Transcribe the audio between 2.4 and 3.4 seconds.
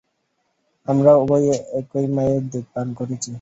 দুধ পান করেছি।